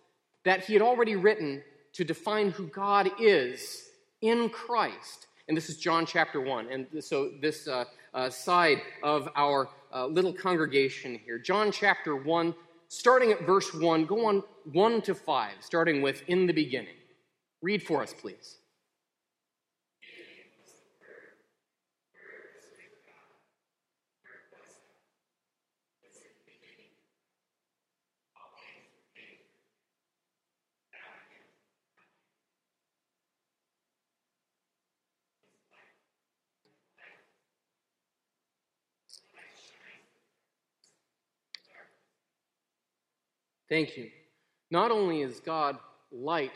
that 0.45 0.65
he 0.65 0.73
had 0.73 0.83
already 0.83 1.17
written 1.17 1.63
to 1.95 2.05
define 2.05 2.51
who 2.51 2.67
God 2.69 3.11
is 3.21 3.91
in 4.23 4.49
Christ. 4.49 5.27
And 5.49 5.57
this 5.57 5.69
is 5.69 5.77
John 5.77 6.07
chapter 6.07 6.41
1. 6.41 6.69
And 6.71 7.05
so 7.05 7.31
this 7.41 7.69
uh, 7.69 7.85
uh, 8.15 8.31
side 8.31 8.81
of 9.03 9.29
our 9.37 9.69
uh, 9.95 10.07
little 10.07 10.33
congregation 10.33 11.19
here, 11.25 11.39
John 11.39 11.71
chapter 11.71 12.17
1, 12.17 12.55
starting 12.89 13.33
at 13.33 13.47
verse 13.47 13.73
1, 13.73 14.05
go 14.07 14.27
on 14.27 14.43
1 14.73 15.03
to 15.03 15.15
5, 15.15 15.53
starting 15.61 16.03
with 16.03 16.23
in 16.27 16.47
the 16.47 16.53
beginning. 16.53 16.97
Read 17.63 17.83
for 17.83 18.03
us, 18.03 18.13
please. 18.13 18.59
Thank 43.69 43.97
you. 43.97 44.11
Not 44.71 44.91
only 44.91 45.23
is 45.23 45.41
God 45.41 45.79
light, 46.13 46.53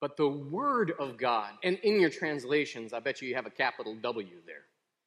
but 0.00 0.16
the 0.16 0.28
Word 0.28 0.92
of 0.98 1.16
God. 1.16 1.50
And 1.62 1.78
in 1.82 2.00
your 2.00 2.10
translations, 2.10 2.92
I 2.92 3.00
bet 3.00 3.20
you 3.20 3.28
you 3.28 3.34
have 3.34 3.46
a 3.46 3.50
capital 3.50 3.96
W 4.02 4.26
there. 4.46 4.62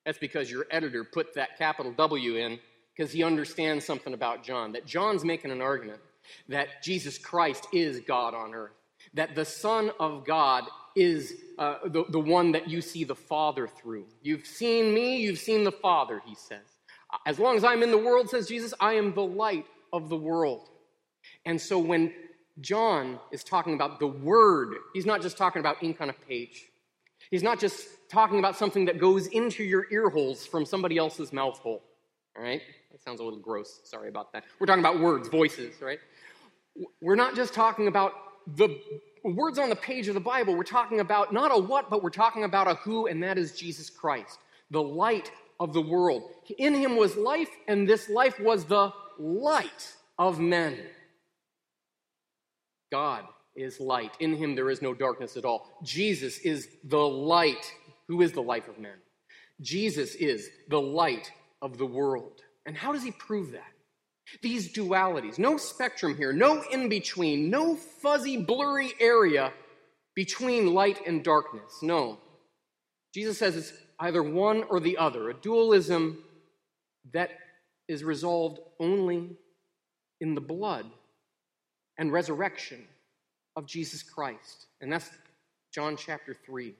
That's 0.05 0.17
because 0.17 0.49
your 0.49 0.65
editor 0.71 1.03
put 1.03 1.33
that 1.35 1.57
capital 1.57 1.93
W 1.93 2.35
in 2.35 2.59
because 2.95 3.11
he 3.11 3.23
understands 3.23 3.85
something 3.85 4.13
about 4.13 4.43
John. 4.43 4.73
That 4.73 4.85
John's 4.85 5.23
making 5.23 5.51
an 5.51 5.61
argument 5.61 5.99
that 6.49 6.83
Jesus 6.83 7.17
Christ 7.17 7.67
is 7.73 7.99
God 8.01 8.33
on 8.33 8.53
earth, 8.53 8.73
that 9.13 9.35
the 9.35 9.45
Son 9.45 9.91
of 9.99 10.25
God 10.25 10.65
is 10.95 11.33
uh, 11.57 11.77
the, 11.85 12.03
the 12.09 12.19
one 12.19 12.51
that 12.51 12.69
you 12.69 12.81
see 12.81 13.03
the 13.03 13.15
Father 13.15 13.67
through. 13.67 14.05
You've 14.21 14.45
seen 14.45 14.93
me, 14.93 15.17
you've 15.17 15.39
seen 15.39 15.63
the 15.63 15.71
Father, 15.71 16.21
he 16.25 16.35
says. 16.35 16.59
As 17.25 17.39
long 17.39 17.57
as 17.57 17.63
I'm 17.63 17.83
in 17.83 17.91
the 17.91 17.97
world, 17.97 18.29
says 18.29 18.47
Jesus, 18.47 18.73
I 18.79 18.93
am 18.93 19.13
the 19.13 19.23
light 19.23 19.65
of 19.91 20.09
the 20.09 20.17
world. 20.17 20.69
And 21.45 21.59
so 21.59 21.79
when 21.79 22.13
John 22.59 23.19
is 23.31 23.43
talking 23.43 23.73
about 23.73 23.99
the 23.99 24.07
word, 24.07 24.75
he's 24.93 25.05
not 25.05 25.21
just 25.21 25.37
talking 25.37 25.59
about 25.59 25.81
ink 25.81 26.01
on 26.01 26.09
a 26.09 26.13
page. 26.13 26.67
He's 27.29 27.43
not 27.43 27.59
just 27.59 27.87
talking 28.09 28.39
about 28.39 28.57
something 28.57 28.85
that 28.85 28.99
goes 28.99 29.27
into 29.27 29.63
your 29.63 29.87
ear 29.91 30.09
holes 30.09 30.45
from 30.45 30.65
somebody 30.65 30.97
else's 30.97 31.31
mouth 31.31 31.57
hole. 31.59 31.81
All 32.37 32.43
right? 32.43 32.61
That 32.91 33.01
sounds 33.01 33.19
a 33.19 33.23
little 33.23 33.39
gross. 33.39 33.79
Sorry 33.83 34.09
about 34.09 34.33
that. 34.33 34.43
We're 34.59 34.67
talking 34.67 34.83
about 34.83 34.99
words, 34.99 35.29
voices, 35.29 35.81
right? 35.81 35.99
We're 37.01 37.15
not 37.15 37.35
just 37.35 37.53
talking 37.53 37.87
about 37.87 38.13
the 38.55 38.79
words 39.23 39.59
on 39.59 39.69
the 39.69 39.75
page 39.75 40.07
of 40.07 40.13
the 40.13 40.19
Bible. 40.19 40.55
We're 40.55 40.63
talking 40.63 40.99
about 40.99 41.31
not 41.33 41.51
a 41.51 41.59
what, 41.59 41.89
but 41.89 42.03
we're 42.03 42.09
talking 42.09 42.43
about 42.43 42.67
a 42.67 42.75
who, 42.75 43.07
and 43.07 43.21
that 43.23 43.37
is 43.37 43.57
Jesus 43.57 43.89
Christ, 43.89 44.39
the 44.71 44.81
light 44.81 45.31
of 45.59 45.73
the 45.73 45.81
world. 45.81 46.23
In 46.57 46.73
him 46.73 46.95
was 46.95 47.15
life, 47.15 47.49
and 47.67 47.87
this 47.87 48.09
life 48.09 48.39
was 48.39 48.65
the 48.65 48.91
light 49.19 49.93
of 50.17 50.39
men. 50.39 50.77
God 52.91 53.25
is 53.55 53.79
light. 53.79 54.15
In 54.19 54.35
him 54.35 54.55
there 54.55 54.69
is 54.69 54.81
no 54.81 54.93
darkness 54.93 55.37
at 55.37 55.45
all. 55.45 55.69
Jesus 55.83 56.37
is 56.39 56.67
the 56.83 56.97
light. 56.97 57.71
Who 58.07 58.21
is 58.21 58.31
the 58.31 58.41
life 58.41 58.67
of 58.67 58.79
men? 58.79 58.97
Jesus 59.61 60.15
is 60.15 60.49
the 60.69 60.81
light 60.81 61.31
of 61.61 61.77
the 61.77 61.85
world. 61.85 62.41
And 62.65 62.75
how 62.75 62.91
does 62.91 63.03
he 63.03 63.11
prove 63.11 63.51
that? 63.51 63.71
These 64.41 64.73
dualities, 64.73 65.37
no 65.37 65.57
spectrum 65.57 66.15
here, 66.15 66.31
no 66.31 66.63
in 66.71 66.89
between, 66.89 67.49
no 67.49 67.75
fuzzy, 67.75 68.37
blurry 68.37 68.93
area 68.99 69.51
between 70.15 70.73
light 70.73 70.99
and 71.05 71.23
darkness. 71.23 71.79
No. 71.81 72.19
Jesus 73.13 73.37
says 73.37 73.55
it's 73.55 73.73
either 73.99 74.23
one 74.23 74.63
or 74.69 74.79
the 74.79 74.97
other, 74.97 75.29
a 75.29 75.33
dualism 75.33 76.23
that 77.13 77.31
is 77.87 78.03
resolved 78.03 78.59
only 78.79 79.37
in 80.21 80.35
the 80.35 80.41
blood 80.41 80.85
and 81.97 82.11
resurrection 82.11 82.83
of 83.55 83.65
Jesus 83.65 84.03
Christ. 84.03 84.67
And 84.81 84.91
that's 84.91 85.09
John 85.73 85.95
chapter 85.97 86.35
3. 86.45 86.73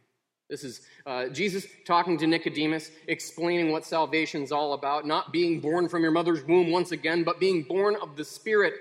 This 0.49 0.63
is 0.65 0.81
uh, 1.05 1.27
Jesus 1.29 1.65
talking 1.85 2.17
to 2.17 2.27
Nicodemus, 2.27 2.91
explaining 3.07 3.71
what 3.71 3.85
salvation 3.85 4.43
is 4.43 4.51
all 4.51 4.73
about, 4.73 5.07
not 5.07 5.31
being 5.31 5.61
born 5.61 5.87
from 5.87 6.03
your 6.03 6.11
mother's 6.11 6.43
womb 6.43 6.71
once 6.71 6.91
again, 6.91 7.23
but 7.23 7.39
being 7.39 7.63
born 7.63 7.95
of 8.01 8.17
the 8.17 8.25
Spirit. 8.25 8.73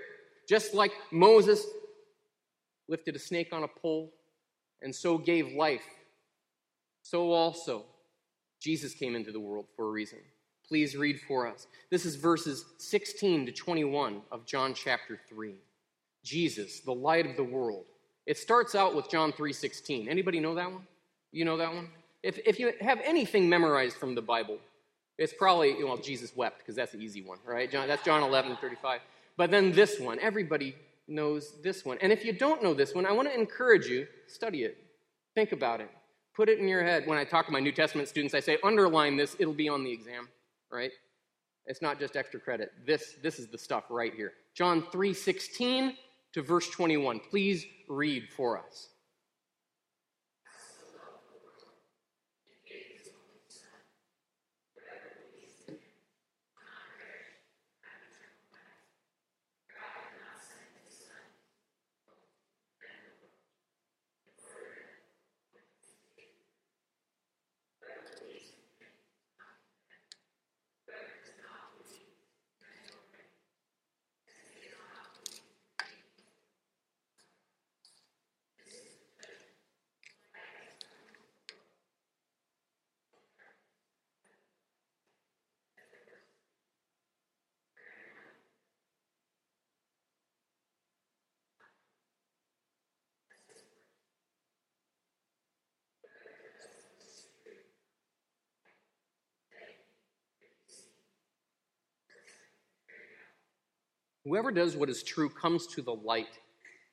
Just 0.48 0.74
like 0.74 0.90
Moses 1.12 1.64
lifted 2.88 3.14
a 3.14 3.20
snake 3.20 3.52
on 3.52 3.62
a 3.62 3.68
pole 3.68 4.12
and 4.82 4.92
so 4.92 5.16
gave 5.16 5.52
life, 5.52 5.84
so 7.02 7.30
also 7.30 7.84
Jesus 8.60 8.92
came 8.92 9.14
into 9.14 9.30
the 9.30 9.38
world 9.38 9.66
for 9.76 9.86
a 9.86 9.90
reason. 9.90 10.18
Please 10.66 10.96
read 10.96 11.20
for 11.20 11.46
us. 11.46 11.68
This 11.90 12.04
is 12.04 12.16
verses 12.16 12.64
16 12.78 13.46
to 13.46 13.52
21 13.52 14.22
of 14.32 14.44
John 14.44 14.74
chapter 14.74 15.20
3. 15.28 15.54
Jesus, 16.22 16.80
the 16.80 16.92
light 16.92 17.26
of 17.26 17.36
the 17.36 17.44
world. 17.44 17.86
It 18.26 18.36
starts 18.36 18.74
out 18.74 18.94
with 18.94 19.08
John 19.10 19.32
3:16. 19.32 20.08
Anybody 20.08 20.40
know 20.40 20.54
that 20.54 20.70
one? 20.70 20.86
You 21.32 21.44
know 21.44 21.56
that 21.56 21.72
one? 21.72 21.88
If, 22.22 22.38
if 22.44 22.58
you 22.58 22.72
have 22.80 23.00
anything 23.04 23.48
memorized 23.48 23.96
from 23.96 24.14
the 24.14 24.22
Bible, 24.22 24.58
it's 25.16 25.32
probably, 25.32 25.82
well, 25.82 25.96
Jesus 25.96 26.34
wept, 26.36 26.58
because 26.58 26.76
that's 26.76 26.92
the 26.92 26.98
easy 26.98 27.22
one, 27.22 27.38
right? 27.44 27.70
John, 27.70 27.88
that's 27.88 28.04
John 28.04 28.22
11, 28.22 28.56
35. 28.60 29.00
But 29.36 29.50
then 29.50 29.72
this 29.72 29.98
one, 30.00 30.18
everybody 30.20 30.74
knows 31.08 31.54
this 31.62 31.84
one. 31.84 31.98
And 32.00 32.12
if 32.12 32.24
you 32.24 32.32
don't 32.32 32.62
know 32.62 32.74
this 32.74 32.94
one, 32.94 33.06
I 33.06 33.12
want 33.12 33.28
to 33.28 33.38
encourage 33.38 33.86
you, 33.86 34.06
study 34.26 34.64
it. 34.64 34.78
Think 35.34 35.52
about 35.52 35.80
it. 35.80 35.90
Put 36.34 36.48
it 36.48 36.58
in 36.58 36.68
your 36.68 36.82
head. 36.82 37.06
When 37.06 37.18
I 37.18 37.24
talk 37.24 37.46
to 37.46 37.52
my 37.52 37.60
New 37.60 37.72
Testament 37.72 38.08
students, 38.08 38.34
I 38.34 38.40
say, 38.40 38.58
underline 38.62 39.16
this, 39.16 39.36
it'll 39.38 39.52
be 39.52 39.68
on 39.68 39.84
the 39.84 39.92
exam, 39.92 40.28
right? 40.70 40.92
It's 41.66 41.82
not 41.82 41.98
just 41.98 42.16
extra 42.16 42.40
credit. 42.40 42.72
This, 42.86 43.16
this 43.22 43.38
is 43.38 43.48
the 43.48 43.58
stuff 43.58 43.84
right 43.90 44.14
here. 44.14 44.32
John 44.54 44.82
3:16 44.82 45.96
to 46.32 46.42
verse 46.42 46.68
21. 46.70 47.20
Please 47.20 47.64
read 47.88 48.28
for 48.36 48.58
us. 48.58 48.88
Whoever 104.30 104.52
does 104.52 104.76
what 104.76 104.88
is 104.88 105.02
true 105.02 105.28
comes 105.28 105.66
to 105.66 105.82
the 105.82 105.92
light, 105.92 106.38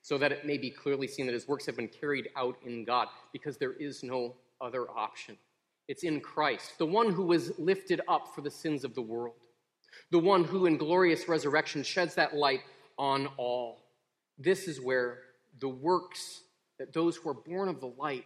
so 0.02 0.18
that 0.18 0.32
it 0.32 0.44
may 0.44 0.58
be 0.58 0.70
clearly 0.70 1.06
seen 1.06 1.24
that 1.26 1.34
his 1.34 1.46
works 1.46 1.66
have 1.66 1.76
been 1.76 1.86
carried 1.86 2.30
out 2.36 2.56
in 2.66 2.84
God, 2.84 3.06
because 3.32 3.56
there 3.56 3.74
is 3.74 4.02
no 4.02 4.34
other 4.60 4.90
option. 4.90 5.38
It's 5.86 6.02
in 6.02 6.20
Christ, 6.20 6.78
the 6.78 6.86
one 6.86 7.12
who 7.12 7.22
was 7.22 7.56
lifted 7.56 8.00
up 8.08 8.34
for 8.34 8.40
the 8.40 8.50
sins 8.50 8.82
of 8.82 8.92
the 8.96 9.02
world, 9.02 9.36
the 10.10 10.18
one 10.18 10.42
who 10.42 10.66
in 10.66 10.76
glorious 10.78 11.28
resurrection 11.28 11.84
sheds 11.84 12.16
that 12.16 12.34
light 12.34 12.62
on 12.98 13.28
all. 13.36 13.84
This 14.36 14.66
is 14.66 14.80
where 14.80 15.18
the 15.60 15.68
works 15.68 16.40
that 16.80 16.92
those 16.92 17.14
who 17.14 17.28
are 17.28 17.34
born 17.34 17.68
of 17.68 17.78
the 17.78 17.94
light 17.96 18.24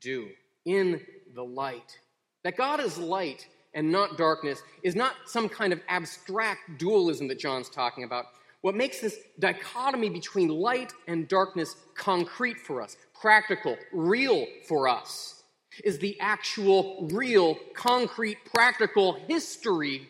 do, 0.00 0.28
in 0.66 1.00
the 1.34 1.44
light. 1.44 1.98
That 2.44 2.56
God 2.56 2.78
is 2.78 2.96
light 2.96 3.44
and 3.74 3.90
not 3.90 4.16
darkness 4.16 4.62
is 4.84 4.94
not 4.94 5.14
some 5.26 5.48
kind 5.48 5.72
of 5.72 5.80
abstract 5.88 6.78
dualism 6.78 7.26
that 7.26 7.40
John's 7.40 7.68
talking 7.68 8.04
about. 8.04 8.26
What 8.62 8.76
makes 8.76 9.00
this 9.00 9.18
dichotomy 9.38 10.08
between 10.08 10.48
light 10.48 10.92
and 11.08 11.28
darkness 11.28 11.74
concrete 11.96 12.58
for 12.58 12.80
us, 12.80 12.96
practical, 13.20 13.76
real 13.92 14.46
for 14.68 14.88
us, 14.88 15.42
is 15.84 15.98
the 15.98 16.18
actual, 16.20 17.08
real, 17.12 17.56
concrete, 17.74 18.38
practical 18.54 19.14
history 19.26 20.08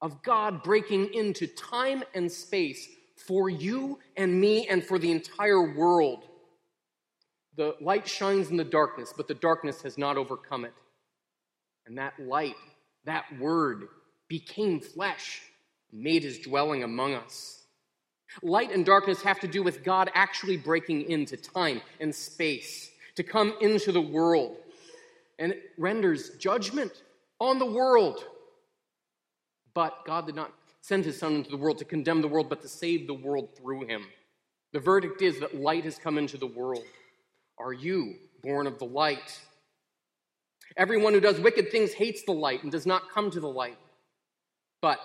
of 0.00 0.22
God 0.22 0.62
breaking 0.62 1.12
into 1.12 1.48
time 1.48 2.04
and 2.14 2.30
space 2.30 2.88
for 3.16 3.50
you 3.50 3.98
and 4.16 4.40
me 4.40 4.68
and 4.68 4.84
for 4.84 4.98
the 4.98 5.10
entire 5.10 5.74
world. 5.74 6.24
The 7.56 7.74
light 7.80 8.06
shines 8.06 8.50
in 8.50 8.56
the 8.56 8.64
darkness, 8.64 9.12
but 9.16 9.26
the 9.26 9.34
darkness 9.34 9.82
has 9.82 9.98
not 9.98 10.16
overcome 10.16 10.64
it. 10.64 10.74
And 11.86 11.98
that 11.98 12.14
light, 12.20 12.54
that 13.06 13.24
word, 13.40 13.88
became 14.28 14.78
flesh, 14.78 15.42
made 15.92 16.22
his 16.22 16.38
dwelling 16.38 16.84
among 16.84 17.14
us. 17.14 17.57
Light 18.42 18.72
and 18.72 18.84
darkness 18.84 19.22
have 19.22 19.40
to 19.40 19.48
do 19.48 19.62
with 19.62 19.82
God 19.82 20.10
actually 20.14 20.56
breaking 20.56 21.10
into 21.10 21.36
time 21.36 21.80
and 22.00 22.14
space 22.14 22.90
to 23.16 23.22
come 23.22 23.54
into 23.60 23.90
the 23.92 24.00
world 24.00 24.58
and 25.38 25.52
it 25.52 25.70
renders 25.78 26.30
judgment 26.38 27.02
on 27.40 27.58
the 27.58 27.66
world. 27.66 28.24
But 29.74 30.04
God 30.04 30.26
did 30.26 30.34
not 30.34 30.52
send 30.80 31.04
his 31.04 31.18
Son 31.18 31.36
into 31.36 31.50
the 31.50 31.56
world 31.56 31.78
to 31.78 31.84
condemn 31.84 32.22
the 32.22 32.28
world, 32.28 32.48
but 32.48 32.62
to 32.62 32.68
save 32.68 33.06
the 33.06 33.14
world 33.14 33.50
through 33.56 33.86
him. 33.86 34.04
The 34.72 34.80
verdict 34.80 35.22
is 35.22 35.40
that 35.40 35.56
light 35.56 35.84
has 35.84 35.98
come 35.98 36.18
into 36.18 36.36
the 36.36 36.46
world. 36.46 36.84
Are 37.58 37.72
you 37.72 38.14
born 38.42 38.66
of 38.66 38.78
the 38.78 38.84
light? 38.84 39.40
Everyone 40.76 41.12
who 41.12 41.20
does 41.20 41.40
wicked 41.40 41.70
things 41.70 41.92
hates 41.92 42.22
the 42.24 42.32
light 42.32 42.62
and 42.62 42.72
does 42.72 42.86
not 42.86 43.10
come 43.10 43.30
to 43.30 43.40
the 43.40 43.48
light. 43.48 43.78
But 44.80 45.00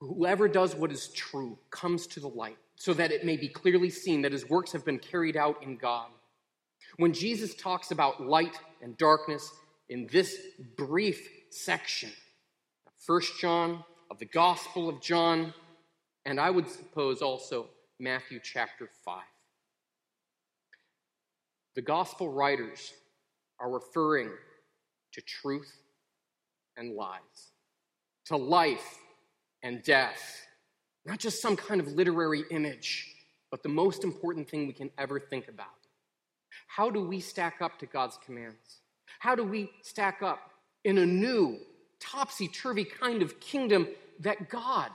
Whoever 0.00 0.48
does 0.48 0.74
what 0.74 0.92
is 0.92 1.08
true 1.08 1.58
comes 1.70 2.06
to 2.08 2.20
the 2.20 2.28
light, 2.28 2.58
so 2.76 2.94
that 2.94 3.10
it 3.10 3.24
may 3.24 3.36
be 3.36 3.48
clearly 3.48 3.90
seen 3.90 4.22
that 4.22 4.32
his 4.32 4.48
works 4.48 4.72
have 4.72 4.84
been 4.84 4.98
carried 4.98 5.36
out 5.36 5.62
in 5.62 5.76
God. 5.76 6.08
When 6.96 7.12
Jesus 7.12 7.54
talks 7.54 7.90
about 7.90 8.22
light 8.22 8.56
and 8.80 8.96
darkness 8.96 9.50
in 9.88 10.06
this 10.12 10.36
brief 10.76 11.28
section 11.50 12.10
1 13.06 13.20
John, 13.40 13.84
of 14.10 14.18
the 14.18 14.24
Gospel 14.24 14.88
of 14.88 15.00
John, 15.00 15.52
and 16.24 16.40
I 16.40 16.50
would 16.50 16.68
suppose 16.68 17.20
also 17.20 17.68
Matthew 17.98 18.40
chapter 18.42 18.88
5, 19.04 19.22
the 21.74 21.82
Gospel 21.82 22.30
writers 22.30 22.92
are 23.60 23.70
referring 23.70 24.30
to 25.12 25.20
truth 25.22 25.72
and 26.76 26.94
lies, 26.94 27.52
to 28.26 28.36
life 28.36 28.98
and 29.62 29.82
death. 29.82 30.46
Not 31.04 31.18
just 31.18 31.40
some 31.40 31.56
kind 31.56 31.80
of 31.80 31.88
literary 31.88 32.44
image, 32.50 33.14
but 33.50 33.62
the 33.62 33.68
most 33.68 34.04
important 34.04 34.48
thing 34.48 34.66
we 34.66 34.72
can 34.72 34.90
ever 34.98 35.18
think 35.18 35.48
about. 35.48 35.66
How 36.66 36.90
do 36.90 37.02
we 37.02 37.20
stack 37.20 37.60
up 37.60 37.78
to 37.78 37.86
God's 37.86 38.18
commands? 38.24 38.80
How 39.18 39.34
do 39.34 39.42
we 39.42 39.70
stack 39.82 40.22
up 40.22 40.38
in 40.84 40.98
a 40.98 41.06
new, 41.06 41.58
topsy 41.98 42.48
turvy 42.48 42.84
kind 42.84 43.22
of 43.22 43.40
kingdom 43.40 43.88
that 44.20 44.48
God 44.48 44.90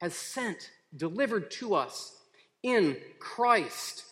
has 0.00 0.14
sent, 0.14 0.70
delivered 0.96 1.50
to 1.52 1.74
us 1.74 2.16
in 2.62 2.96
Christ? 3.18 4.04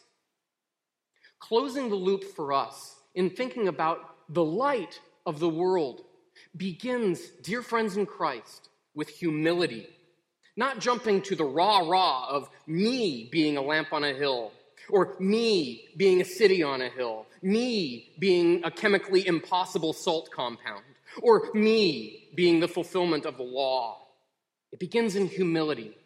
Closing 1.39 1.89
the 1.89 1.97
loop 1.97 2.25
for 2.25 2.53
us 2.53 2.97
in 3.15 3.31
thinking 3.31 3.69
about 3.69 4.17
the 4.29 4.45
light 4.45 5.01
of 5.27 5.39
the 5.39 5.49
world 5.49 6.03
begins, 6.57 7.21
dear 7.43 7.63
friends 7.63 7.97
in 7.97 8.07
Christ, 8.07 8.69
with 8.97 9.09
humility, 9.09 9.87
not 10.57 10.81
jumping 10.81 11.23
to 11.23 11.37
the 11.37 11.45
rah 11.45 11.79
rah 11.89 12.27
of 12.29 12.49
me 12.67 13.29
being 13.31 13.57
a 13.57 13.63
lamp 13.63 13.93
on 13.93 14.03
a 14.03 14.15
hill, 14.15 14.51
or 14.89 15.15
me 15.21 15.85
being 15.97 16.21
a 16.21 16.25
city 16.25 16.63
on 16.63 16.81
a 16.81 16.89
hill, 16.89 17.27
me 17.43 18.13
being 18.19 18.65
a 18.65 18.71
chemically 18.71 19.27
impossible 19.27 19.93
salt 19.93 20.31
compound, 20.33 20.83
or 21.23 21.51
me 21.55 22.29
being 22.35 22.59
the 22.59 22.69
fulfillment 22.69 23.27
of 23.27 23.37
the 23.37 23.43
law. 23.43 23.99
It 24.73 24.81
begins 24.81 25.15
in 25.15 25.29
humility, 25.29 25.97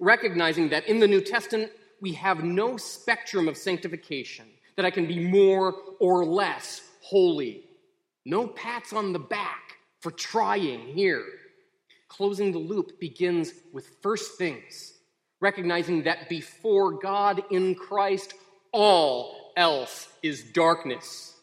recognizing 0.00 0.70
that 0.70 0.88
in 0.88 0.98
the 0.98 1.06
New 1.06 1.20
Testament 1.20 1.70
we 2.00 2.14
have 2.14 2.42
no 2.42 2.76
spectrum 2.76 3.46
of 3.46 3.56
sanctification, 3.56 4.46
that 4.76 4.86
I 4.86 4.90
can 4.90 5.06
be 5.06 5.20
more 5.20 5.74
or 6.00 6.24
less 6.24 6.80
holy. 7.02 7.64
No 8.24 8.46
pats 8.46 8.92
on 8.92 9.12
the 9.12 9.18
back 9.18 9.76
for 10.00 10.10
trying 10.10 10.80
here 10.94 11.24
closing 12.08 12.52
the 12.52 12.58
loop 12.58 12.98
begins 12.98 13.52
with 13.72 13.88
first 14.02 14.38
things, 14.38 14.94
recognizing 15.40 16.04
that 16.04 16.28
before 16.28 16.92
God 16.92 17.42
in 17.50 17.74
Christ, 17.74 18.34
all 18.72 19.52
else 19.56 20.08
is 20.22 20.44
darkness. 20.52 21.34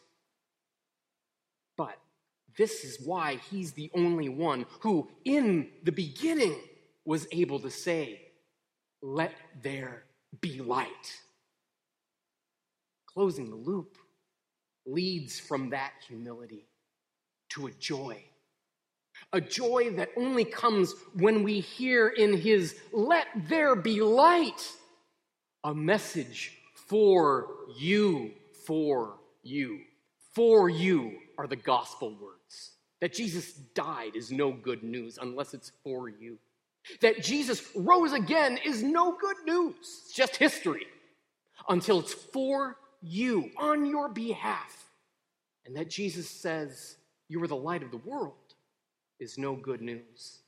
But 1.76 1.96
this 2.56 2.84
is 2.84 3.04
why 3.04 3.38
he's 3.50 3.72
the 3.72 3.90
only 3.94 4.28
one 4.28 4.66
who, 4.80 5.08
in 5.24 5.68
the 5.84 5.92
beginning, 5.92 6.56
was 7.04 7.26
able 7.32 7.60
to 7.60 7.70
say, 7.70 8.20
Let 9.02 9.32
there 9.62 10.04
be 10.40 10.60
light. 10.60 10.88
Closing 13.06 13.50
the 13.50 13.56
loop 13.56 13.96
leads 14.84 15.40
from 15.40 15.70
that 15.70 15.92
humility 16.06 16.66
to 17.50 17.66
a 17.66 17.70
joy 17.72 18.22
a 19.36 19.40
joy 19.40 19.90
that 19.96 20.08
only 20.16 20.44
comes 20.44 20.94
when 21.14 21.42
we 21.42 21.60
hear 21.60 22.08
in 22.08 22.36
his 22.36 22.74
let 22.90 23.26
there 23.48 23.76
be 23.76 24.00
light 24.00 24.72
a 25.62 25.74
message 25.74 26.56
for 26.88 27.48
you, 27.78 28.30
for 28.66 29.18
you. 29.42 29.80
For 30.34 30.70
you 30.70 31.18
are 31.38 31.46
the 31.46 31.56
gospel 31.56 32.16
words. 32.20 32.72
That 33.00 33.12
Jesus 33.12 33.52
died 33.52 34.16
is 34.16 34.30
no 34.32 34.52
good 34.52 34.82
news 34.82 35.18
unless 35.20 35.52
it's 35.52 35.70
for 35.84 36.08
you. 36.08 36.38
That 37.02 37.22
Jesus 37.22 37.62
rose 37.74 38.12
again 38.12 38.58
is 38.64 38.82
no 38.82 39.16
good 39.20 39.36
news. 39.44 39.74
It's 39.80 40.14
just 40.14 40.36
history 40.36 40.86
until 41.68 41.98
it's 41.98 42.14
for 42.14 42.76
you, 43.02 43.50
on 43.58 43.84
your 43.84 44.08
behalf. 44.08 44.86
And 45.66 45.76
that 45.76 45.90
Jesus 45.90 46.30
says, 46.30 46.96
You 47.28 47.42
are 47.42 47.48
the 47.48 47.56
light 47.56 47.82
of 47.82 47.90
the 47.90 47.98
world 47.98 48.34
is 49.18 49.38
no 49.38 49.54
good 49.54 49.80
news 49.80 50.40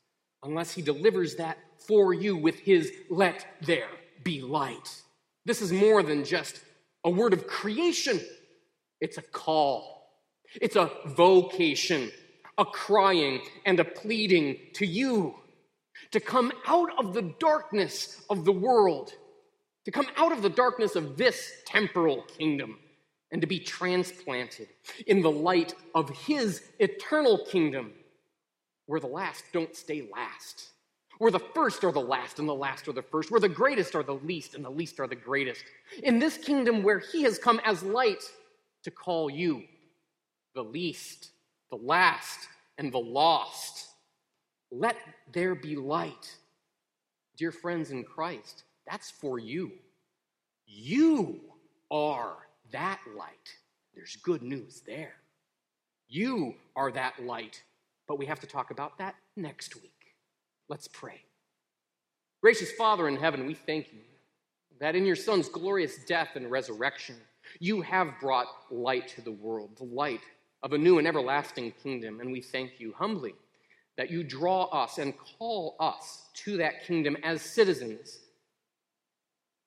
unless 0.42 0.72
he 0.72 0.82
delivers 0.82 1.36
that 1.36 1.58
for 1.78 2.12
you 2.14 2.36
with 2.36 2.58
his 2.60 2.92
let 3.10 3.46
there 3.66 3.88
be 4.24 4.40
light. 4.40 5.02
This 5.44 5.62
is 5.62 5.72
more 5.72 6.02
than 6.02 6.24
just 6.24 6.60
a 7.04 7.10
word 7.10 7.32
of 7.32 7.46
creation, 7.46 8.20
it's 9.00 9.18
a 9.18 9.22
call, 9.22 10.10
it's 10.60 10.76
a 10.76 10.90
vocation, 11.06 12.10
a 12.56 12.64
crying 12.64 13.40
and 13.64 13.80
a 13.80 13.84
pleading 13.84 14.58
to 14.74 14.86
you 14.86 15.34
to 16.10 16.20
come 16.20 16.52
out 16.66 16.90
of 16.98 17.14
the 17.14 17.34
darkness 17.38 18.22
of 18.30 18.44
the 18.44 18.52
world, 18.52 19.12
to 19.84 19.90
come 19.90 20.06
out 20.16 20.32
of 20.32 20.42
the 20.42 20.48
darkness 20.48 20.96
of 20.96 21.16
this 21.16 21.52
temporal 21.66 22.22
kingdom. 22.22 22.78
And 23.30 23.42
to 23.42 23.46
be 23.46 23.58
transplanted 23.58 24.68
in 25.06 25.20
the 25.20 25.30
light 25.30 25.74
of 25.94 26.08
his 26.08 26.62
eternal 26.78 27.44
kingdom 27.44 27.92
where 28.88 28.98
the 29.00 29.06
last 29.06 29.44
don't 29.52 29.76
stay 29.76 30.08
last. 30.12 30.70
Where 31.18 31.30
the 31.30 31.38
first 31.38 31.84
are 31.84 31.92
the 31.92 32.00
last 32.00 32.38
and 32.38 32.48
the 32.48 32.54
last 32.54 32.88
are 32.88 32.92
the 32.92 33.02
first. 33.02 33.30
Where 33.30 33.40
the 33.40 33.48
greatest 33.48 33.94
are 33.94 34.02
the 34.02 34.14
least 34.14 34.54
and 34.54 34.64
the 34.64 34.70
least 34.70 34.98
are 34.98 35.06
the 35.06 35.14
greatest. 35.14 35.62
In 36.02 36.18
this 36.18 36.38
kingdom 36.38 36.82
where 36.82 36.98
he 36.98 37.22
has 37.24 37.38
come 37.38 37.60
as 37.64 37.82
light 37.82 38.22
to 38.84 38.90
call 38.90 39.28
you 39.28 39.62
the 40.54 40.62
least, 40.62 41.30
the 41.70 41.76
last, 41.76 42.48
and 42.78 42.90
the 42.90 42.98
lost. 42.98 43.88
Let 44.70 44.96
there 45.32 45.54
be 45.54 45.76
light. 45.76 46.36
Dear 47.36 47.52
friends 47.52 47.90
in 47.90 48.04
Christ, 48.04 48.64
that's 48.90 49.10
for 49.10 49.38
you. 49.38 49.72
You 50.66 51.40
are 51.90 52.36
that 52.72 53.00
light. 53.16 53.54
There's 53.94 54.16
good 54.16 54.42
news 54.42 54.82
there. 54.86 55.14
You 56.08 56.54
are 56.74 56.90
that 56.92 57.22
light 57.22 57.62
but 58.08 58.18
we 58.18 58.26
have 58.26 58.40
to 58.40 58.46
talk 58.46 58.70
about 58.70 58.98
that 58.98 59.14
next 59.36 59.76
week. 59.76 59.92
Let's 60.68 60.88
pray. 60.88 61.22
Gracious 62.40 62.72
Father 62.72 63.06
in 63.08 63.16
heaven, 63.16 63.46
we 63.46 63.54
thank 63.54 63.92
you 63.92 64.00
that 64.80 64.96
in 64.96 65.04
your 65.04 65.16
Son's 65.16 65.48
glorious 65.48 66.04
death 66.06 66.30
and 66.34 66.50
resurrection, 66.50 67.16
you 67.58 67.82
have 67.82 68.18
brought 68.20 68.46
light 68.70 69.08
to 69.08 69.20
the 69.20 69.32
world, 69.32 69.76
the 69.76 69.84
light 69.84 70.20
of 70.62 70.72
a 70.72 70.78
new 70.78 70.98
and 70.98 71.06
everlasting 71.06 71.72
kingdom. 71.82 72.20
And 72.20 72.32
we 72.32 72.40
thank 72.40 72.78
you 72.78 72.94
humbly 72.96 73.34
that 73.96 74.10
you 74.10 74.22
draw 74.22 74.64
us 74.64 74.98
and 74.98 75.14
call 75.18 75.76
us 75.80 76.28
to 76.32 76.56
that 76.58 76.84
kingdom 76.84 77.16
as 77.22 77.42
citizens 77.42 78.20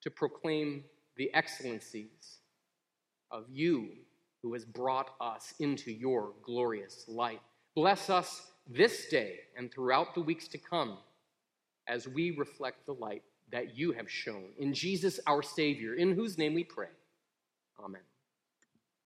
to 0.02 0.10
proclaim 0.10 0.84
the 1.18 1.34
excellencies 1.34 2.40
of 3.30 3.46
you 3.52 3.90
who 4.42 4.54
has 4.54 4.66
brought 4.66 5.12
us 5.20 5.54
into 5.60 5.92
your 5.92 6.32
glorious 6.44 7.06
light. 7.08 7.42
Bless 7.76 8.10
us 8.10 8.48
this 8.68 9.08
day 9.08 9.40
and 9.58 9.72
throughout 9.72 10.14
the 10.14 10.22
weeks 10.22 10.48
to 10.50 10.58
come 10.58 10.98
as 11.88 12.08
we 12.08 12.32
reflect 12.32 12.86
the 12.86 12.94
light 12.94 13.24
that 13.52 13.78
you 13.78 13.92
have 13.92 14.10
shown. 14.10 14.46
In 14.60 14.74
Jesus, 14.74 15.20
our 15.28 15.42
Savior, 15.42 15.96
in 15.96 16.14
whose 16.14 16.38
name 16.38 16.54
we 16.54 16.64
pray. 16.64 16.88
Amen. 17.84 18.02